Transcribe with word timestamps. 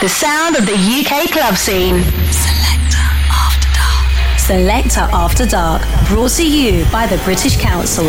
The 0.00 0.08
sound 0.08 0.54
of 0.54 0.64
the 0.64 0.74
UK 0.74 1.28
club 1.32 1.56
scene. 1.56 2.04
Selector 2.30 3.02
After 3.32 3.68
Dark. 3.74 4.38
Selector 4.38 5.00
After 5.00 5.44
Dark. 5.44 5.82
Brought 6.06 6.30
to 6.36 6.48
you 6.48 6.84
by 6.92 7.08
the 7.08 7.16
British 7.24 7.56
Council. 7.56 8.04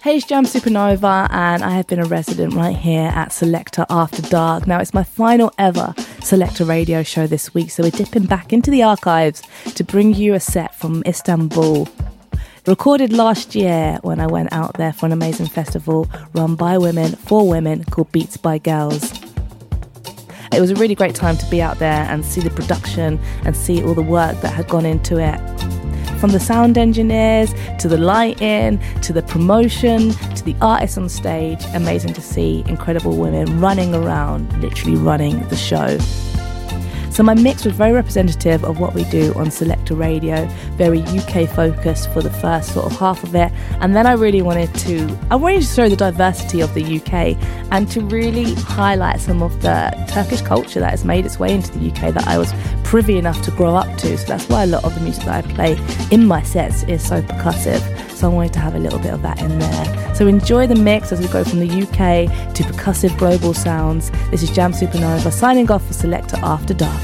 Hey, 0.00 0.16
it's 0.16 0.24
Jamz 0.24 0.58
Supernova, 0.58 1.28
and 1.30 1.62
I 1.62 1.72
have 1.72 1.86
been 1.86 1.98
a 1.98 2.06
resident 2.06 2.54
right 2.54 2.74
here 2.74 3.12
at 3.14 3.30
Selector 3.30 3.84
After 3.90 4.22
Dark. 4.22 4.66
Now, 4.66 4.80
it's 4.80 4.94
my 4.94 5.04
final 5.04 5.52
ever 5.58 5.94
Selector 6.22 6.64
radio 6.64 7.02
show 7.02 7.26
this 7.26 7.52
week, 7.52 7.70
so 7.70 7.82
we're 7.82 7.90
dipping 7.90 8.24
back 8.24 8.54
into 8.54 8.70
the 8.70 8.82
archives 8.82 9.42
to 9.74 9.84
bring 9.84 10.14
you 10.14 10.32
a 10.32 10.40
set 10.40 10.74
from 10.74 11.02
Istanbul. 11.04 11.90
Recorded 12.66 13.12
last 13.12 13.54
year 13.54 13.98
when 14.00 14.18
I 14.18 14.28
went 14.28 14.50
out 14.50 14.78
there 14.78 14.94
for 14.94 15.04
an 15.04 15.12
amazing 15.12 15.48
festival 15.48 16.08
run 16.32 16.54
by 16.54 16.78
women 16.78 17.16
for 17.16 17.46
women 17.46 17.84
called 17.84 18.10
Beatz 18.12 18.40
by 18.40 18.58
Girlz. 18.58 19.21
It 20.54 20.60
was 20.60 20.70
a 20.70 20.74
really 20.74 20.94
great 20.94 21.14
time 21.14 21.38
to 21.38 21.46
be 21.50 21.62
out 21.62 21.78
there 21.78 22.06
and 22.10 22.24
see 22.24 22.42
the 22.42 22.50
production 22.50 23.18
and 23.46 23.56
see 23.56 23.82
all 23.82 23.94
the 23.94 24.02
work 24.02 24.38
that 24.42 24.52
had 24.52 24.68
gone 24.68 24.84
into 24.84 25.16
it. 25.16 25.38
From 26.20 26.30
the 26.30 26.38
sound 26.38 26.76
engineers 26.76 27.54
to 27.78 27.88
the 27.88 27.96
lighting 27.96 28.78
to 29.00 29.12
the 29.14 29.22
promotion 29.22 30.10
to 30.10 30.44
the 30.44 30.54
artists 30.60 30.98
on 30.98 31.08
stage, 31.08 31.64
amazing 31.74 32.12
to 32.12 32.20
see 32.20 32.64
incredible 32.68 33.16
women 33.16 33.60
running 33.60 33.94
around, 33.94 34.52
literally 34.60 34.96
running 34.96 35.40
the 35.48 35.56
show. 35.56 35.98
So 37.12 37.22
my 37.22 37.34
mix 37.34 37.66
was 37.66 37.74
very 37.74 37.92
representative 37.92 38.64
of 38.64 38.80
what 38.80 38.94
we 38.94 39.04
do 39.04 39.34
on 39.34 39.50
Selector 39.50 39.94
Radio, 39.94 40.46
very 40.76 41.02
UK 41.02 41.46
focused 41.46 42.10
for 42.10 42.22
the 42.22 42.30
first 42.30 42.72
sort 42.72 42.86
of 42.90 42.98
half 42.98 43.22
of 43.22 43.34
it. 43.34 43.52
And 43.82 43.94
then 43.94 44.06
I 44.06 44.12
really 44.12 44.40
wanted 44.40 44.74
to 44.76 45.18
I 45.30 45.36
wanted 45.36 45.60
to 45.60 45.66
show 45.66 45.90
the 45.90 45.96
diversity 45.96 46.62
of 46.62 46.72
the 46.72 46.82
UK 46.82 47.36
and 47.70 47.86
to 47.90 48.00
really 48.00 48.54
highlight 48.54 49.20
some 49.20 49.42
of 49.42 49.60
the 49.60 49.92
Turkish 50.08 50.40
culture 50.40 50.80
that 50.80 50.90
has 50.90 51.04
made 51.04 51.26
its 51.26 51.38
way 51.38 51.54
into 51.54 51.78
the 51.78 51.90
UK 51.90 52.14
that 52.14 52.26
I 52.26 52.38
was 52.38 52.50
privy 52.82 53.18
enough 53.18 53.42
to 53.42 53.50
grow 53.50 53.76
up 53.76 53.98
to. 53.98 54.16
So 54.16 54.26
that's 54.26 54.48
why 54.48 54.62
a 54.62 54.66
lot 54.66 54.82
of 54.82 54.94
the 54.94 55.02
music 55.02 55.26
that 55.26 55.44
I 55.44 55.52
play 55.52 55.78
in 56.10 56.26
my 56.26 56.42
sets 56.42 56.82
is 56.84 57.06
so 57.06 57.20
percussive. 57.20 58.11
So 58.22 58.30
I 58.30 58.34
wanted 58.34 58.52
to 58.52 58.60
have 58.60 58.76
a 58.76 58.78
little 58.78 59.00
bit 59.00 59.12
of 59.12 59.22
that 59.22 59.42
in 59.42 59.58
there. 59.58 60.14
So 60.14 60.28
enjoy 60.28 60.68
the 60.68 60.76
mix 60.76 61.10
as 61.10 61.18
we 61.18 61.26
go 61.26 61.42
from 61.42 61.58
the 61.58 61.66
UK 61.66 62.54
to 62.54 62.62
percussive 62.62 63.18
global 63.18 63.52
sounds. 63.52 64.12
This 64.30 64.44
is 64.44 64.50
Jamz 64.52 64.78
Supernova 64.78 65.32
signing 65.32 65.68
off 65.72 65.84
for 65.84 65.92
Selector 65.92 66.36
After 66.40 66.72
Dark. 66.72 67.02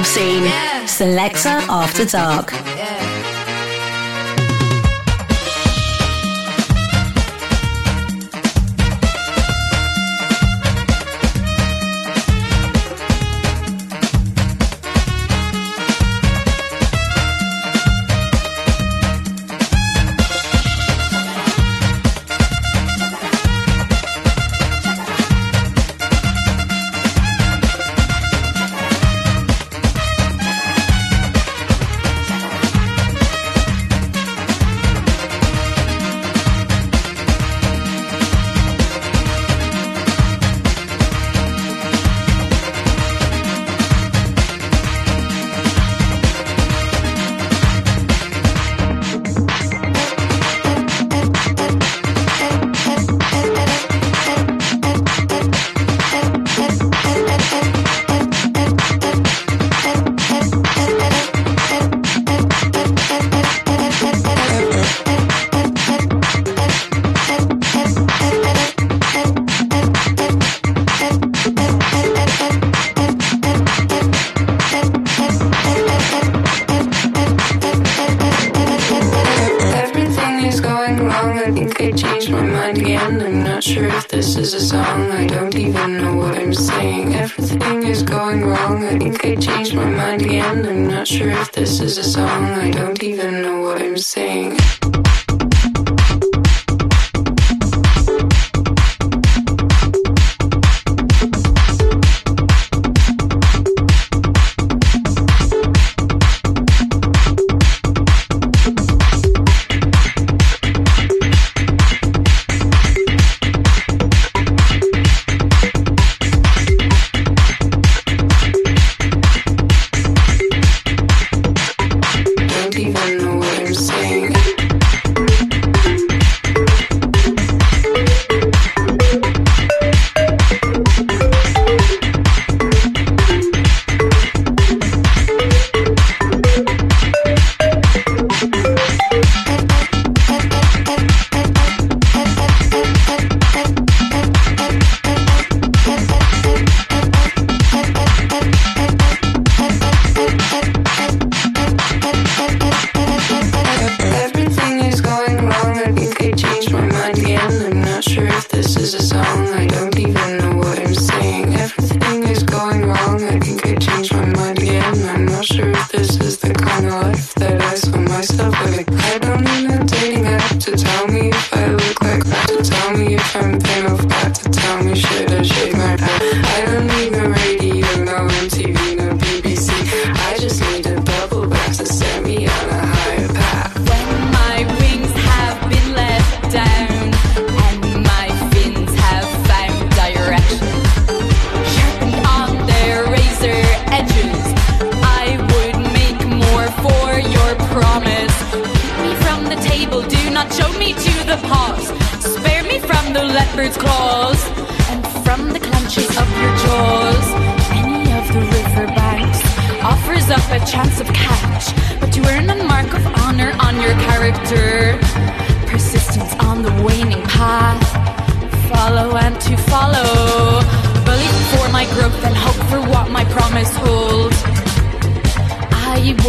Club 0.00 0.06
scene. 0.06 0.44
Yeah. 0.44 0.86
Selector 0.86 1.60
After 1.68 2.04
Dark. 2.04 2.69
this 84.34 84.54
is 84.54 84.62
a 84.62 84.66
song. 84.68 85.10
I 85.10 85.26
don't 85.26 85.56
even 85.56 85.96
know 85.96 86.14
what 86.14 86.38
I'm 86.38 86.54
saying. 86.54 87.16
Everything 87.16 87.82
is 87.82 88.04
going 88.04 88.44
wrong. 88.44 88.84
I 88.84 88.96
think 88.96 89.24
I 89.24 89.34
changed 89.34 89.74
my 89.74 89.90
mind 89.90 90.22
again. 90.22 90.64
I'm 90.66 90.86
not 90.86 91.08
sure 91.08 91.30
if 91.30 91.50
this 91.50 91.80
is 91.80 91.98
a 91.98 92.04
song. 92.04 92.44
I 92.44 92.70
don't 92.70 93.02
even 93.02 93.42
know 93.42 93.60
what 93.62 93.82
I'm 93.82 93.98
saying. 93.98 94.56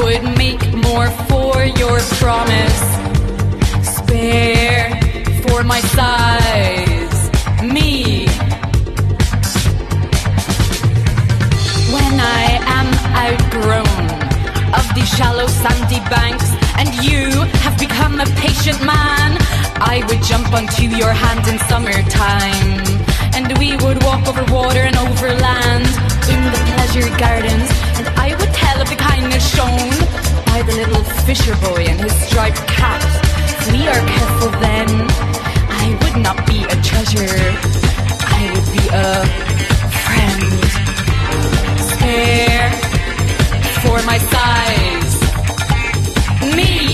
would 0.03 0.23
make 0.37 0.63
more 0.73 1.09
for 1.29 1.63
your 1.63 1.99
promise. 2.21 2.81
Spare 3.97 4.89
for 5.43 5.63
my 5.63 5.79
size, 5.97 7.17
me. 7.61 8.25
When 11.95 12.13
I 12.19 12.45
am 12.77 12.87
outgrown 13.25 14.03
of 14.79 14.85
the 14.97 15.05
shallow 15.15 15.47
sandy 15.47 16.01
banks 16.09 16.49
and 16.79 16.89
you 17.05 17.29
have 17.63 17.77
become 17.77 18.19
a 18.19 18.25
patient 18.45 18.79
man, 18.83 19.37
I 19.77 20.03
would 20.07 20.21
jump 20.23 20.51
onto 20.53 20.85
your 21.01 21.13
hand 21.13 21.47
in 21.47 21.59
summertime. 21.69 22.71
And 23.35 23.57
we 23.59 23.77
would 23.83 24.03
walk 24.03 24.27
over 24.27 24.43
water 24.51 24.81
and 24.81 24.95
over 24.95 25.29
land 25.47 25.87
in 26.33 26.41
the 26.53 26.61
pleasure 26.73 27.09
gardens, 27.17 27.69
and 27.97 28.07
I 28.17 28.35
shine 29.21 29.39
shown 29.39 29.89
by 30.45 30.61
the 30.63 30.73
little 30.73 31.03
fisher 31.25 31.55
boy 31.57 31.85
and 31.87 31.99
his 31.99 32.13
striped 32.27 32.65
cap. 32.67 33.01
We 33.71 33.87
are 33.87 34.01
careful 34.07 34.51
then, 34.59 34.89
I 35.69 35.97
would 36.01 36.17
not 36.23 36.45
be 36.47 36.63
a 36.63 36.75
treasure. 36.81 37.37
I 38.25 38.51
would 38.53 38.69
be 38.71 38.85
a 38.91 39.25
friend. 40.03 40.61
Care 41.99 42.71
for 43.81 44.01
my 44.05 44.17
size. 44.17 45.21
Me. 46.55 46.90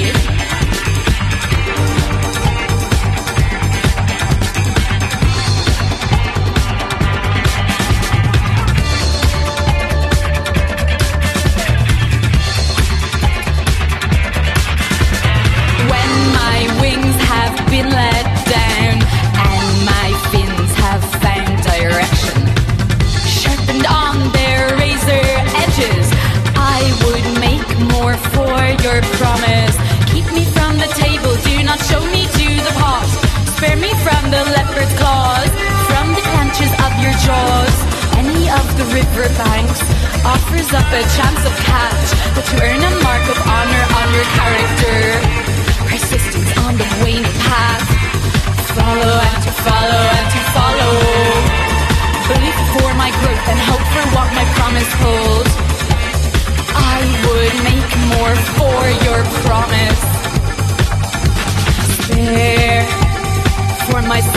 My 64.08 64.37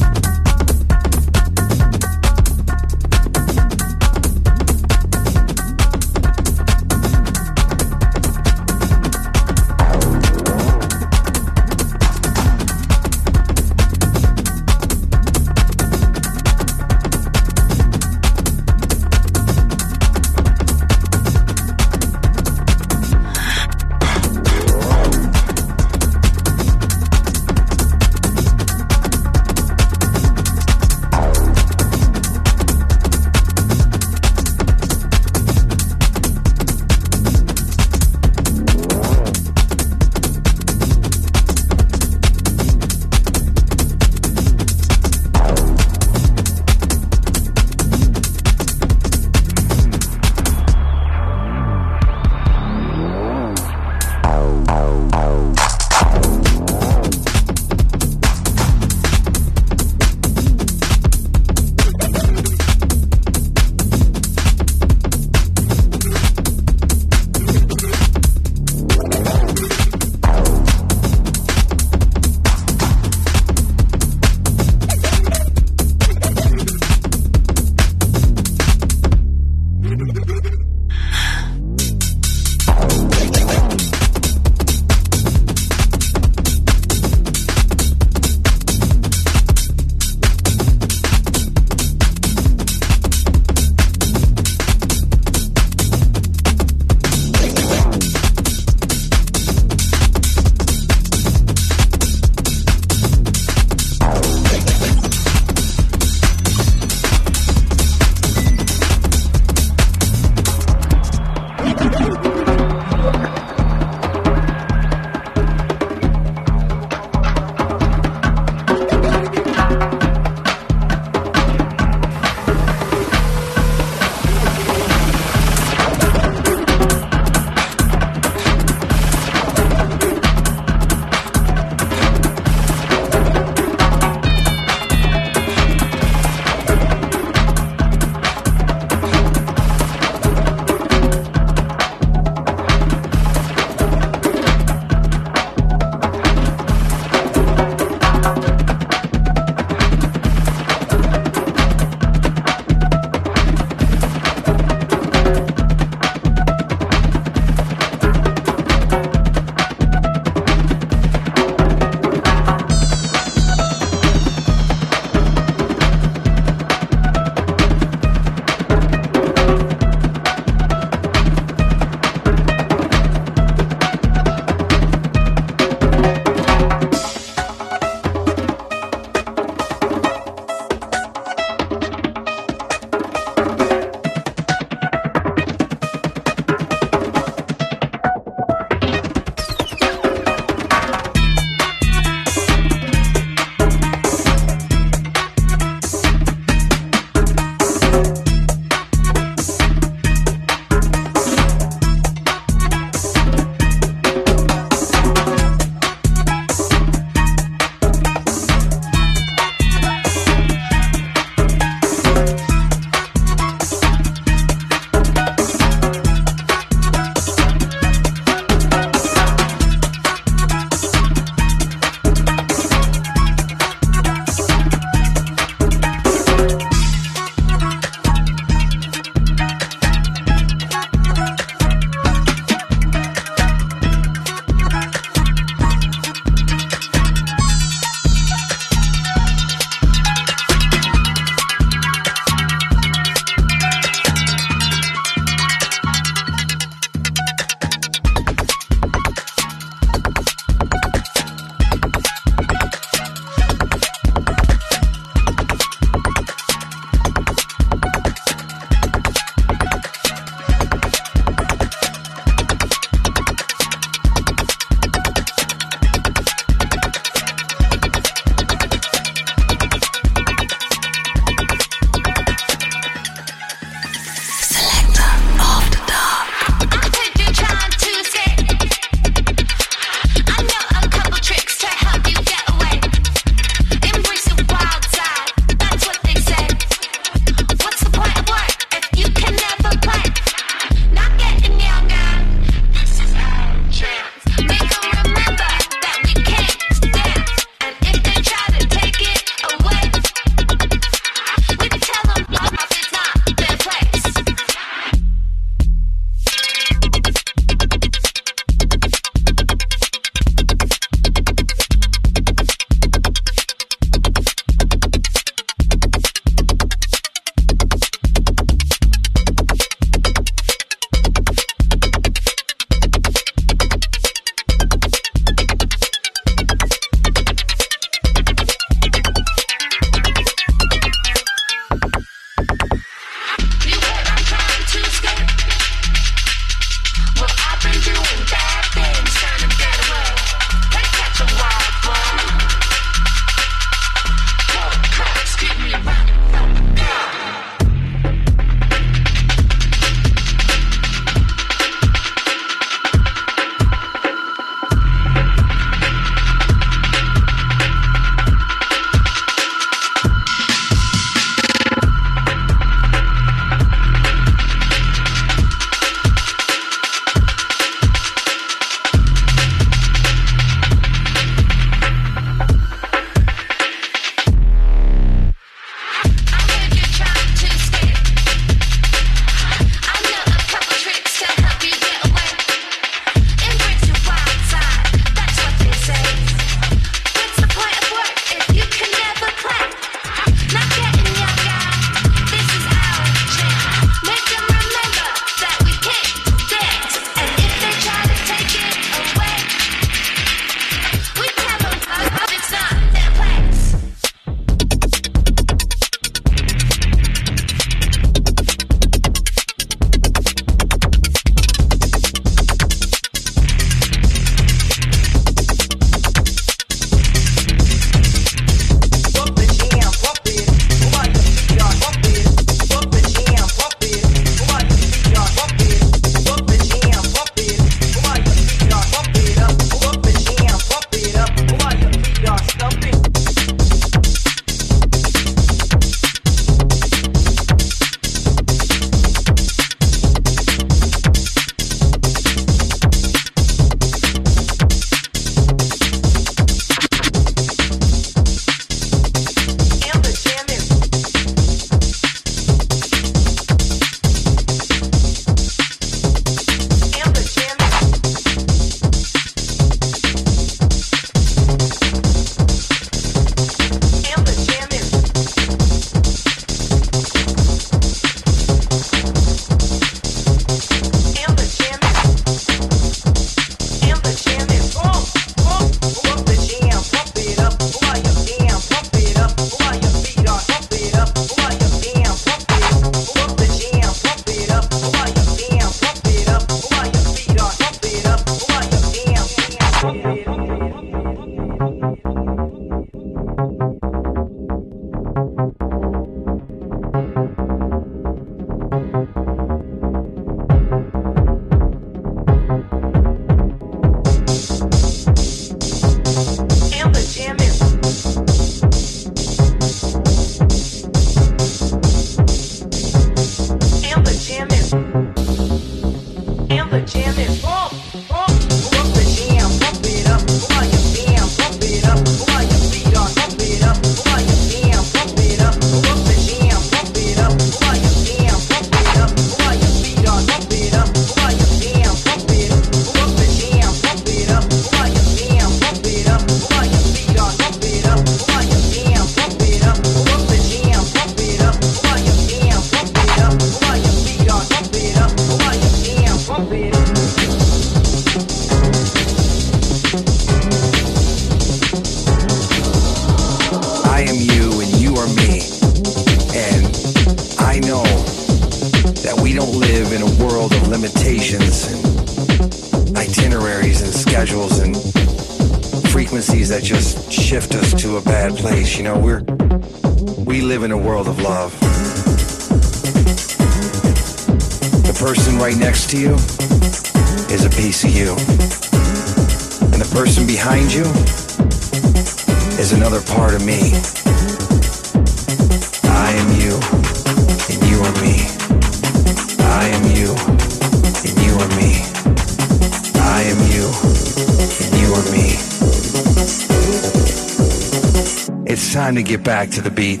to 599.04 599.08
get 599.08 599.24
back 599.24 599.48
to 599.48 599.62
the 599.62 599.70
beat. 599.70 600.00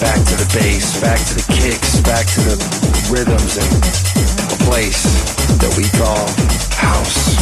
Back 0.00 0.20
to 0.28 0.36
the 0.36 0.50
bass, 0.52 1.00
back 1.00 1.18
to 1.28 1.34
the 1.34 1.46
kicks, 1.54 2.00
back 2.02 2.26
to 2.26 2.40
the 2.40 2.56
rhythms 3.10 3.56
and 3.56 3.72
a 4.52 4.64
place 4.64 5.04
that 5.56 5.72
we 5.78 5.88
call 5.96 6.28
house. 6.76 7.32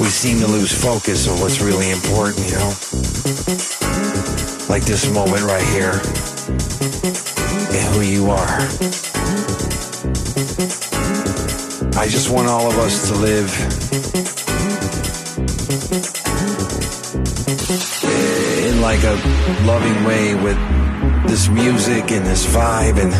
We 0.00 0.08
seem 0.08 0.38
to 0.40 0.46
lose 0.46 0.72
focus 0.72 1.28
on 1.28 1.38
what's 1.40 1.60
really 1.60 1.90
important, 1.90 2.50
you 2.50 2.56
know? 2.56 3.81
Like 4.72 4.86
this 4.86 5.06
moment 5.12 5.42
right 5.42 5.66
here 5.76 6.00
and 7.76 7.94
who 7.94 8.00
you 8.00 8.30
are. 8.30 8.56
I 12.00 12.08
just 12.08 12.30
want 12.30 12.48
all 12.48 12.70
of 12.70 12.78
us 12.78 13.06
to 13.10 13.14
live 13.16 13.52
in 18.64 18.80
like 18.80 19.04
a 19.04 19.14
loving 19.66 20.04
way 20.04 20.34
with 20.36 20.56
this 21.28 21.50
music 21.50 22.10
and 22.10 22.24
this 22.24 22.46
vibe 22.46 22.96
and 22.96 23.12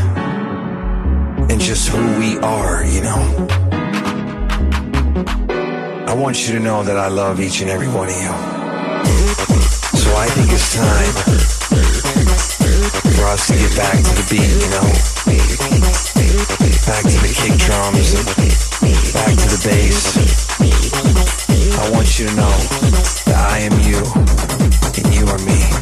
and 1.53 1.61
just 1.61 1.89
who 1.91 2.19
we 2.19 2.39
are, 2.39 2.83
you 2.87 3.03
know. 3.03 3.47
I 6.09 6.15
want 6.15 6.49
you 6.49 6.55
to 6.55 6.61
know 6.61 6.83
that 6.83 6.97
I 6.97 7.09
love 7.09 7.41
each 7.41 7.61
and 7.61 7.69
every 7.69 7.89
one 7.89 8.09
of 8.09 8.17
you. 8.17 8.62
I 10.23 10.27
think 10.27 10.53
it's 10.53 10.77
time 10.77 11.15
for 13.11 13.27
us 13.27 13.49
to 13.49 13.55
get 13.55 13.75
back 13.77 13.99
to 13.99 14.15
the 14.15 14.23
beat, 14.31 14.55
you 14.55 14.71
know. 14.71 14.87
Back 16.87 17.03
to 17.11 17.19
the 17.19 17.33
kick 17.35 17.59
drums 17.59 18.15
back 19.13 19.35
to 19.37 19.49
the 19.51 19.61
bass. 19.67 20.17
I 21.77 21.91
want 21.91 22.19
you 22.21 22.29
to 22.29 22.35
know 22.37 22.57
that 23.27 23.47
I 23.51 23.59
am 23.67 23.73
you 23.81 23.99
and 25.03 25.13
you 25.13 25.27
are 25.27 25.39
me. 25.45 25.82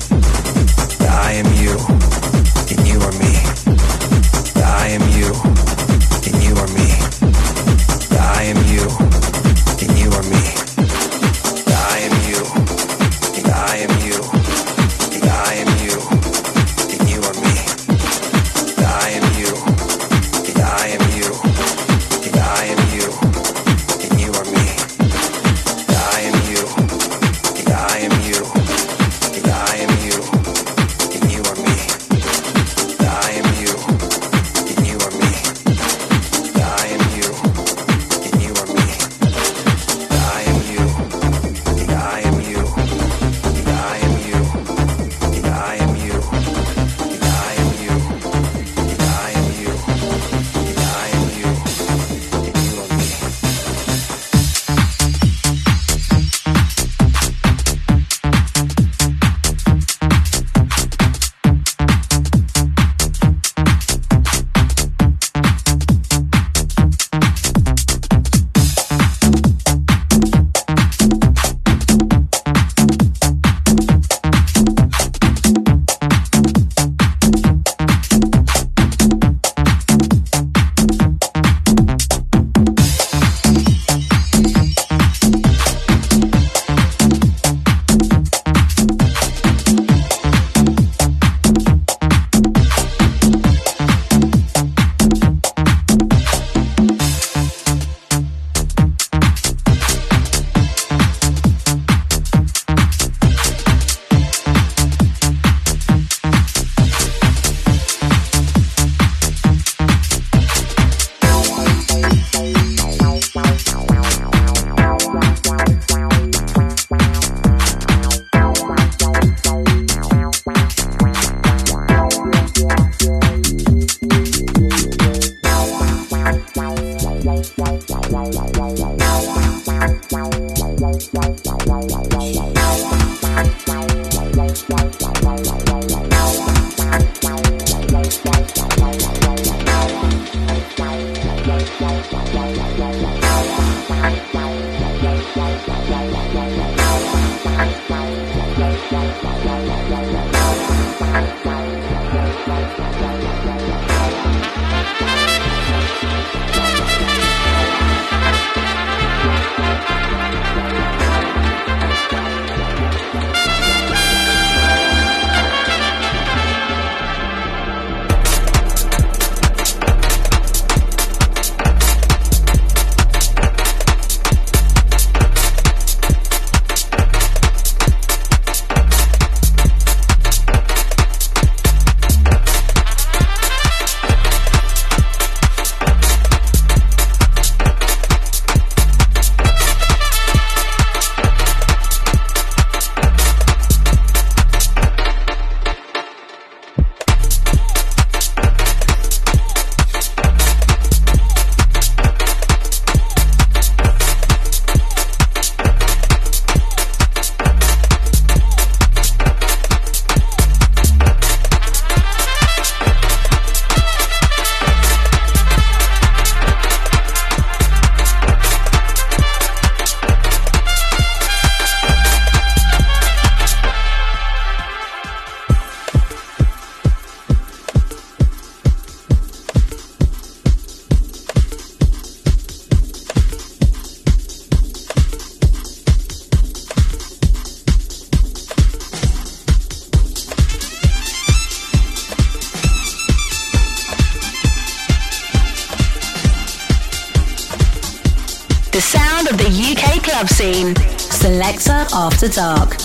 Dark. 252.30 252.78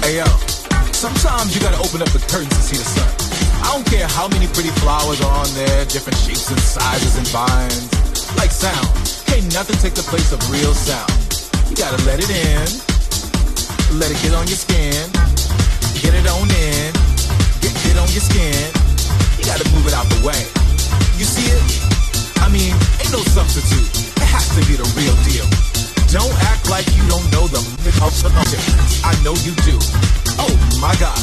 Hey 0.00 0.16
yo, 0.16 0.24
sometimes 0.88 1.52
you 1.52 1.60
gotta 1.60 1.76
open 1.84 2.00
up 2.00 2.08
the 2.16 2.22
curtains 2.32 2.48
to 2.48 2.62
see 2.64 2.80
the 2.80 2.88
sun. 2.96 3.04
I 3.60 3.76
don't 3.76 3.84
care 3.84 4.08
how 4.08 4.24
many 4.28 4.48
pretty 4.56 4.72
flowers 4.80 5.20
are 5.20 5.36
on 5.36 5.52
there, 5.52 5.84
different 5.92 6.16
shapes 6.16 6.48
and 6.48 6.56
sizes 6.60 7.20
and 7.20 7.28
vines. 7.28 7.92
Like 8.40 8.48
sound, 8.48 8.88
can't 9.28 9.44
nothing 9.52 9.76
take 9.84 9.92
the 9.92 10.06
place 10.08 10.32
of 10.32 10.40
real 10.48 10.72
sound. 10.72 11.12
You 11.68 11.76
gotta 11.76 12.00
let 12.08 12.24
it 12.24 12.32
in, 12.32 12.64
let 14.00 14.08
it 14.08 14.16
get 14.24 14.32
on 14.32 14.48
your 14.48 14.56
skin, 14.56 15.12
get 16.00 16.16
it 16.16 16.24
on 16.24 16.48
in, 16.48 16.88
get, 17.60 17.74
get 17.84 18.00
on 18.00 18.08
your 18.16 18.24
skin. 18.24 18.64
You 19.36 19.44
gotta 19.44 19.68
move 19.76 19.84
it 19.84 19.92
out 19.92 20.08
the 20.08 20.24
way. 20.24 20.40
You 21.20 21.28
see 21.28 21.52
it? 21.52 21.60
I 22.40 22.48
mean, 22.48 22.72
ain't 22.96 23.12
no 23.12 23.20
substitute. 23.28 23.92
It 24.16 24.28
has 24.32 24.48
to 24.56 24.64
be 24.64 24.80
the 24.80 24.88
real 24.96 25.16
deal. 25.28 25.73
Don't 26.14 26.30
act 26.46 26.70
like 26.70 26.86
you 26.94 27.02
don't 27.10 27.26
know 27.34 27.50
the 27.50 27.58
I 29.02 29.18
know 29.26 29.34
you 29.42 29.50
do. 29.66 29.74
Oh 30.38 30.54
my 30.78 30.94
God. 31.02 31.18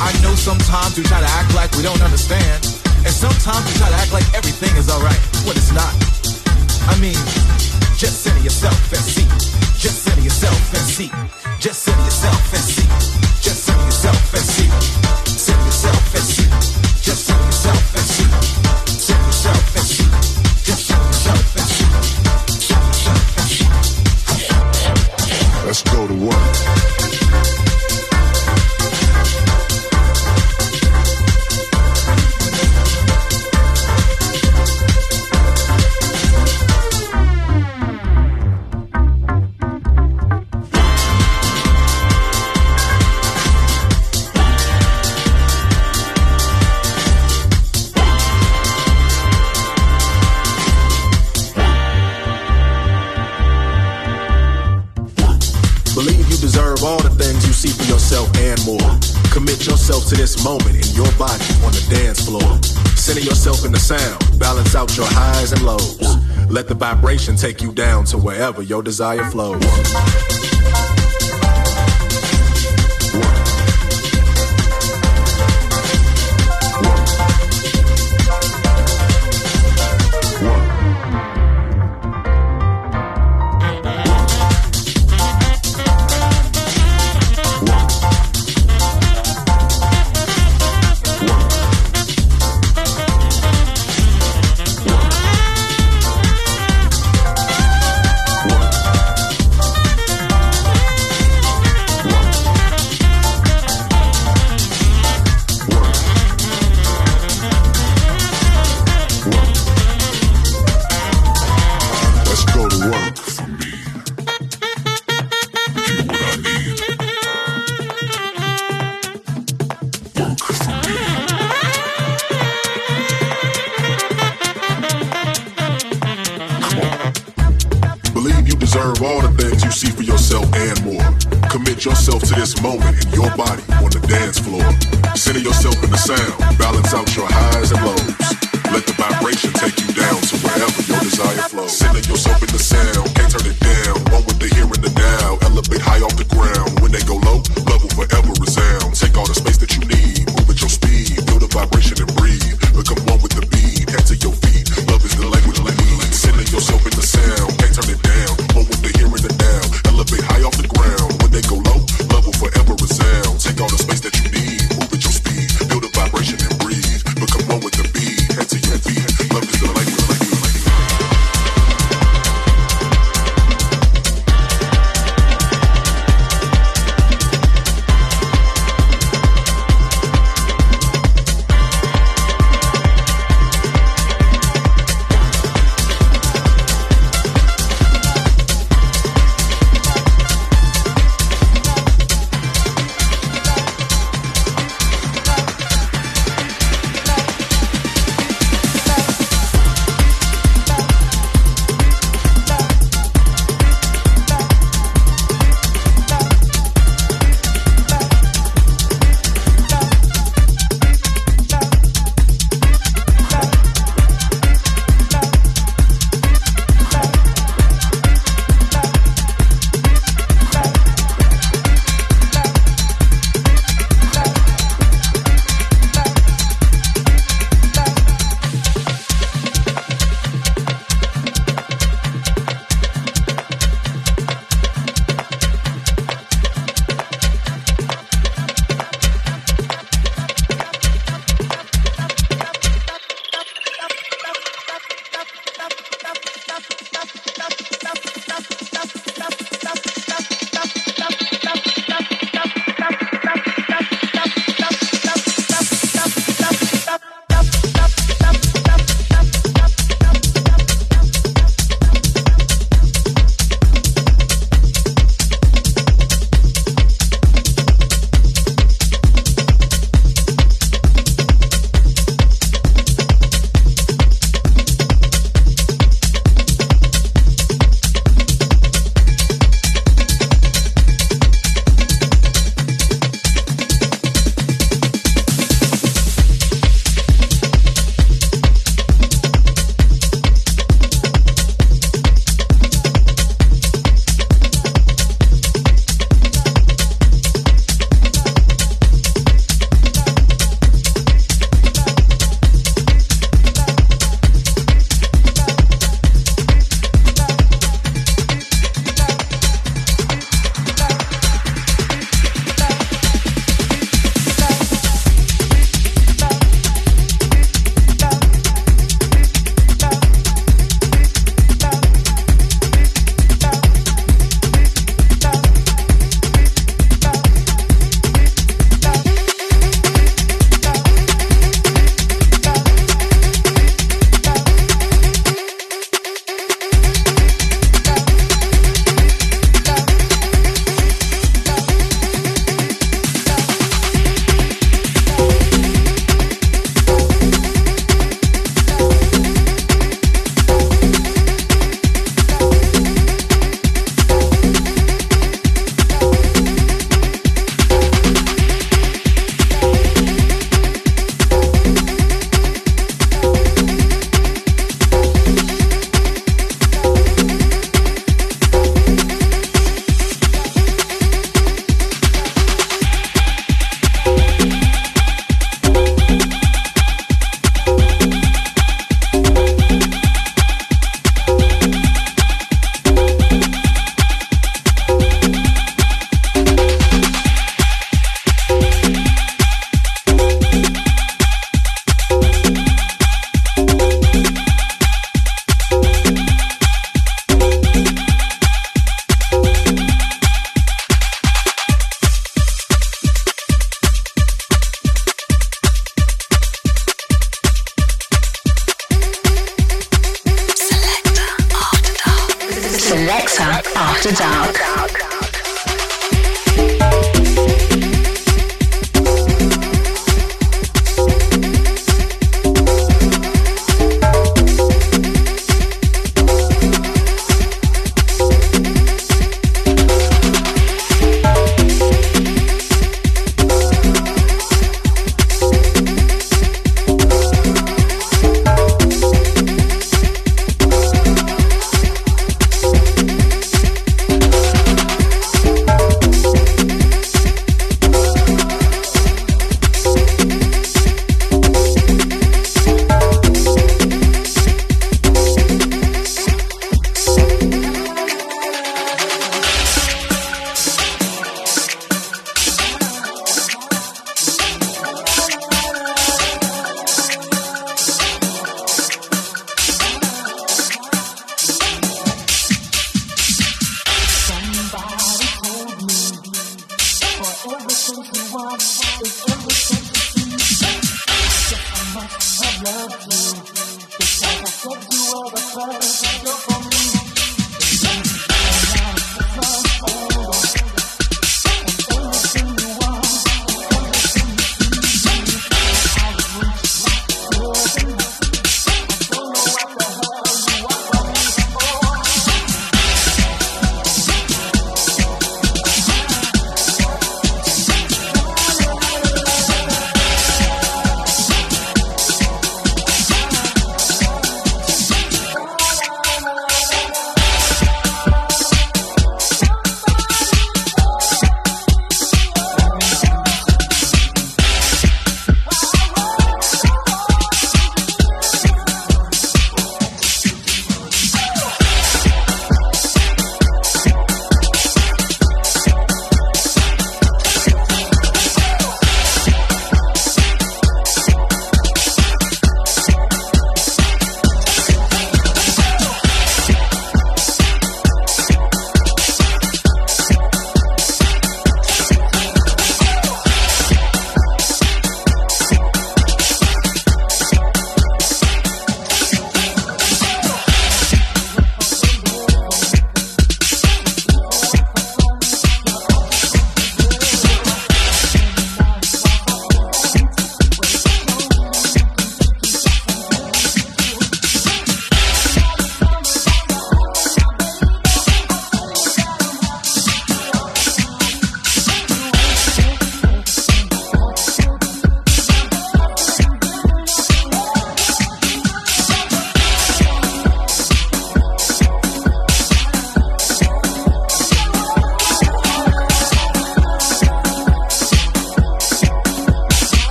I 0.00 0.08
know 0.24 0.32
sometimes 0.34 0.96
we 0.96 1.04
try 1.04 1.20
to 1.20 1.30
act 1.36 1.54
like 1.54 1.70
we 1.76 1.82
don't 1.82 2.00
understand. 2.00 2.64
And 3.04 3.12
sometimes 3.12 3.60
we 3.68 3.76
try 3.76 3.92
to 3.92 3.96
act 4.00 4.12
like 4.12 4.24
everything 4.32 4.74
is 4.80 4.88
alright 4.88 5.20
when 5.44 5.52
it's 5.52 5.72
not. 5.76 5.92
I 6.88 6.96
mean, 6.96 7.20
just 8.00 8.24
center 8.24 8.40
yourself 8.40 8.80
and 8.88 9.04
see. 9.04 9.28
Just 9.76 10.02
center 10.02 10.22
yourself 10.22 10.56
and 10.72 10.86
see. 10.88 11.10
Just 11.60 11.84
center 11.84 12.00
yourself 12.00 12.54
and 12.56 12.64
see. 12.64 12.88
Just 13.44 13.64
center 13.68 13.84
yourself 13.84 14.34
and 14.34 14.44
see. 14.44 14.59
To 60.10 60.16
this 60.16 60.42
moment 60.42 60.74
in 60.74 60.94
your 60.96 61.10
body 61.12 61.44
on 61.64 61.70
the 61.70 61.86
dance 61.88 62.26
floor. 62.26 62.60
Center 62.96 63.20
yourself 63.20 63.64
in 63.64 63.70
the 63.70 63.78
sound, 63.78 64.18
balance 64.40 64.74
out 64.74 64.96
your 64.96 65.06
highs 65.08 65.52
and 65.52 65.62
lows. 65.62 66.00
Let 66.50 66.66
the 66.66 66.74
vibration 66.74 67.36
take 67.36 67.62
you 67.62 67.70
down 67.70 68.06
to 68.06 68.18
wherever 68.18 68.60
your 68.60 68.82
desire 68.82 69.22
flows. 69.30 70.29